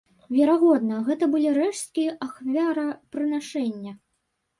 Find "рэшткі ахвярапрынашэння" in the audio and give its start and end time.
1.57-3.93